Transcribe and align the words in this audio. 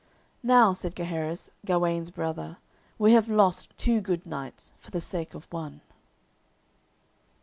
"Now," 0.41 0.73
said 0.73 0.95
Gaheris, 0.95 1.51
Gawaine's 1.63 2.09
brother, 2.09 2.57
"we 2.97 3.13
have 3.13 3.29
lost 3.29 3.77
two 3.77 4.01
good 4.01 4.25
knights 4.25 4.71
for 4.79 4.89
the 4.89 4.99
sake 4.99 5.35
of 5.35 5.45
one." 5.53 5.81